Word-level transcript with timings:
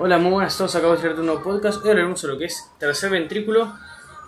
Hola, 0.00 0.16
muy 0.18 0.30
buenas 0.30 0.56
todos. 0.56 0.76
Acabo 0.76 0.92
de 0.92 1.00
hacer 1.00 1.18
un 1.18 1.26
nuevo 1.26 1.42
podcast. 1.42 1.82
Hoy 1.82 1.90
hablaremos 1.90 2.20
sobre 2.20 2.34
lo 2.34 2.38
que 2.38 2.44
es 2.44 2.70
tercer 2.78 3.10
ventrículo. 3.10 3.76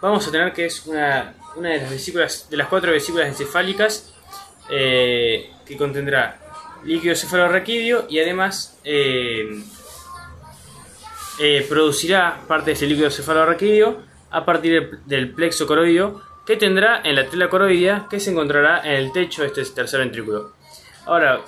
Vamos 0.03 0.27
a 0.27 0.33
tener 0.33 0.53
que 0.53 0.67
es 0.67 0.85
una, 0.87 1.33
una 1.54 1.69
de 1.69 1.79
las 1.79 1.91
vesículas, 1.91 2.50
de 2.50 2.57
las 2.57 2.67
cuatro 2.67 2.91
vesículas 2.91 3.29
encefálicas, 3.29 4.12
eh, 4.69 5.53
que 5.64 5.77
contendrá 5.77 6.41
líquido 6.83 7.14
cefalorraquídeo 7.14 8.06
y 8.09 8.19
además 8.19 8.80
eh, 8.83 9.62
eh, 11.38 11.64
producirá 11.69 12.40
parte 12.48 12.71
de 12.71 12.72
ese 12.72 12.87
líquido 12.88 13.08
cefalorraquídeo 13.08 13.98
a 14.32 14.44
partir 14.44 14.98
del 15.06 15.30
plexo 15.30 15.68
coroideo 15.68 16.20
que 16.46 16.56
tendrá 16.56 17.00
en 17.05 17.14
la 17.14 17.28
tela 17.28 17.48
coroidea 17.48 18.09
que 18.10 18.18
se 18.18 18.32
encontrará 18.32 18.80
en 18.80 18.95
el 18.95 19.12
techo 19.12 19.42
de 19.42 19.48
este 19.48 19.64
tercer 19.66 20.00
ventrículo. 20.00 20.52
Ahora, 21.06 21.42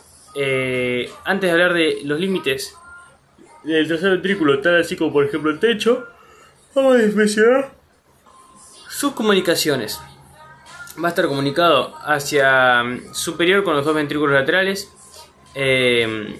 antes 1.24 1.48
de 1.48 1.50
hablar 1.50 1.74
de 1.74 2.02
los 2.04 2.20
límites 2.20 2.76
del 3.64 3.88
tercer 3.88 4.10
ventrículo, 4.10 4.60
tal 4.60 4.80
así 4.80 4.96
como 4.96 5.12
por 5.12 5.24
ejemplo 5.24 5.50
el 5.50 5.58
techo, 5.58 6.06
vamos 6.74 6.96
a 6.96 7.16
mencionar 7.16 7.72
sus 8.88 9.12
comunicaciones. 9.12 10.00
Va 11.02 11.08
a 11.08 11.10
estar 11.10 11.26
comunicado 11.26 11.94
hacia 12.04 12.82
mm, 12.82 13.14
superior 13.14 13.64
con 13.64 13.74
los 13.74 13.84
dos 13.84 13.94
ventrículos 13.94 14.34
laterales, 14.34 14.92
eh, 15.54 16.38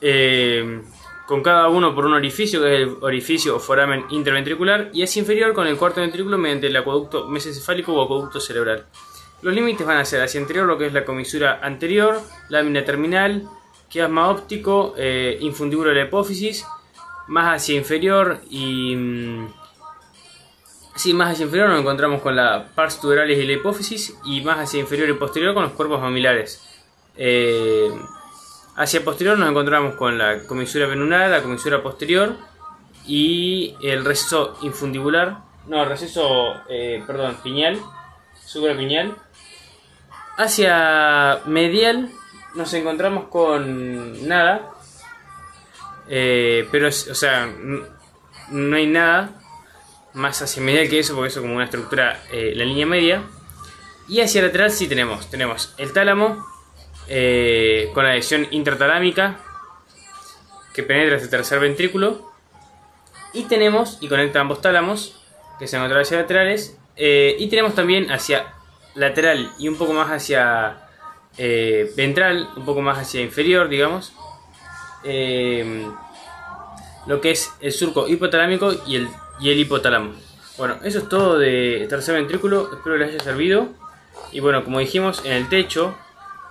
eh, 0.00 0.80
con 1.26 1.42
cada 1.42 1.68
uno 1.68 1.94
por 1.94 2.06
un 2.06 2.14
orificio, 2.14 2.60
que 2.60 2.74
es 2.74 2.80
el 2.82 2.96
orificio 3.02 3.56
o 3.56 3.60
foramen 3.60 4.04
interventricular, 4.10 4.90
y 4.92 5.02
hacia 5.02 5.20
inferior 5.20 5.52
con 5.52 5.66
el 5.66 5.76
cuarto 5.76 6.00
ventrículo 6.00 6.38
mediante 6.38 6.68
el 6.68 6.76
acueducto 6.76 7.28
mesencefálico 7.28 7.92
o 7.92 8.02
acueducto 8.02 8.40
cerebral. 8.40 8.86
Los 9.42 9.54
límites 9.54 9.86
van 9.86 9.98
a 9.98 10.04
ser 10.04 10.22
hacia 10.22 10.40
interior 10.40 10.66
lo 10.66 10.76
que 10.76 10.86
es 10.86 10.92
la 10.92 11.04
comisura 11.04 11.60
anterior, 11.62 12.20
lámina 12.48 12.84
terminal, 12.84 13.48
quiasma 13.90 14.28
óptico, 14.28 14.94
eh, 14.96 15.36
infundíbulo 15.40 15.90
de 15.90 15.96
la 15.96 16.04
hipófisis, 16.04 16.66
más 17.28 17.56
hacia 17.56 17.76
inferior 17.76 18.40
y... 18.48 18.94
Mm, 18.96 19.52
sí, 20.94 21.12
más 21.12 21.32
hacia 21.32 21.44
inferior 21.44 21.68
nos 21.68 21.80
encontramos 21.80 22.22
con 22.22 22.36
la 22.36 22.68
pars 22.74 23.00
tuberalis 23.00 23.38
y 23.38 23.46
la 23.46 23.52
hipófisis 23.54 24.16
y 24.24 24.40
más 24.42 24.58
hacia 24.58 24.80
inferior 24.80 25.08
y 25.08 25.14
posterior 25.14 25.54
con 25.54 25.64
los 25.64 25.72
cuerpos 25.72 26.00
mamilares. 26.00 26.62
Eh, 27.16 27.90
hacia 28.76 29.04
posterior 29.04 29.36
nos 29.38 29.50
encontramos 29.50 29.96
con 29.96 30.16
la 30.16 30.44
comisura 30.44 30.86
venular, 30.86 31.28
la 31.28 31.42
comisura 31.42 31.82
posterior 31.82 32.36
y 33.06 33.74
el 33.82 34.04
receso 34.04 34.56
infundibular, 34.62 35.50
no, 35.66 35.82
el 35.82 35.88
receso, 35.88 36.54
eh, 36.68 37.02
perdón, 37.06 37.36
piñal, 37.42 37.78
piñal. 38.76 39.16
Hacia 40.36 41.40
medial 41.46 42.10
nos 42.54 42.72
encontramos 42.74 43.28
con 43.28 44.26
nada. 44.28 44.70
Eh, 46.08 46.66
pero, 46.70 46.88
o 46.88 46.90
sea, 46.90 47.48
no 48.50 48.76
hay 48.76 48.86
nada 48.86 49.40
más 50.14 50.42
hacia 50.42 50.62
medial 50.62 50.88
que 50.88 50.98
eso, 50.98 51.14
porque 51.14 51.28
eso 51.28 51.40
es 51.40 51.42
como 51.42 51.54
una 51.54 51.64
estructura, 51.64 52.22
eh, 52.32 52.52
la 52.54 52.64
línea 52.64 52.86
media. 52.86 53.22
Y 54.08 54.20
hacia 54.20 54.42
lateral 54.42 54.72
sí 54.72 54.88
tenemos, 54.88 55.30
tenemos 55.30 55.72
el 55.78 55.92
tálamo 55.92 56.44
eh, 57.06 57.90
con 57.94 58.04
la 58.04 58.14
lesión 58.14 58.48
intertalámica 58.50 59.38
que 60.74 60.82
penetra 60.82 61.16
este 61.16 61.28
tercer 61.28 61.60
ventrículo. 61.60 62.28
Y 63.32 63.44
tenemos, 63.44 63.98
y 64.00 64.08
conecta 64.08 64.40
ambos 64.40 64.60
tálamos, 64.60 65.22
que 65.60 65.68
se 65.68 65.76
encuentran 65.76 66.02
hacia 66.02 66.18
laterales. 66.18 66.76
y 66.96 67.48
tenemos 67.48 67.74
también 67.74 68.10
hacia 68.10 68.52
lateral 68.94 69.52
y 69.58 69.68
un 69.68 69.76
poco 69.76 69.92
más 69.92 70.10
hacia 70.10 70.89
eh, 71.38 71.92
ventral, 71.96 72.48
un 72.56 72.64
poco 72.64 72.82
más 72.82 72.98
hacia 72.98 73.20
inferior, 73.20 73.68
digamos. 73.68 74.12
Eh, 75.04 75.86
lo 77.06 77.20
que 77.20 77.30
es 77.30 77.50
el 77.60 77.72
surco 77.72 78.08
hipotalámico 78.08 78.72
y 78.86 78.96
el, 78.96 79.08
y 79.40 79.50
el 79.50 79.58
hipotálamo. 79.58 80.12
Bueno, 80.58 80.76
eso 80.84 80.98
es 80.98 81.08
todo 81.08 81.38
de 81.38 81.86
tercer 81.88 82.14
ventrículo, 82.14 82.70
espero 82.74 82.96
les 82.96 83.10
haya 83.10 83.20
servido. 83.20 83.68
Y 84.32 84.40
bueno, 84.40 84.62
como 84.64 84.78
dijimos, 84.78 85.24
en 85.24 85.32
el 85.32 85.48
techo 85.48 85.96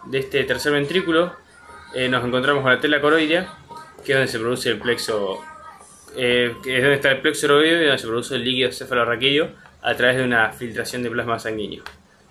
de 0.05 0.19
este 0.19 0.43
tercer 0.43 0.71
ventrículo 0.71 1.33
eh, 1.93 2.09
nos 2.09 2.25
encontramos 2.25 2.63
con 2.63 2.73
la 2.73 2.79
tela 2.79 2.99
coroidea, 3.01 3.53
que 4.03 4.13
es 4.13 4.17
donde 4.17 4.31
se 4.31 4.39
produce 4.39 4.69
el 4.69 4.79
plexo, 4.79 5.39
es 6.15 6.53
donde 6.63 6.93
está 6.95 7.11
el 7.11 7.21
plexo 7.21 7.45
y 7.63 7.69
donde 7.69 7.97
se 7.97 8.07
produce 8.07 8.35
el 8.35 8.43
líquido 8.43 8.71
cefalorraquídeo 8.71 9.49
a 9.81 9.95
través 9.95 10.17
de 10.17 10.23
una 10.23 10.51
filtración 10.51 11.03
de 11.03 11.11
plasma 11.11 11.39
sanguíneo. 11.39 11.83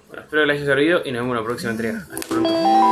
Bueno, 0.08 0.22
espero 0.22 0.42
que 0.42 0.46
les 0.46 0.56
haya 0.56 0.66
servido 0.66 1.02
y 1.04 1.12
nos 1.12 1.22
vemos 1.22 1.36
en 1.36 1.40
la 1.42 1.44
próxima 1.44 1.70
entrega. 1.72 2.06
Hasta 2.10 2.28
pronto. 2.28 2.78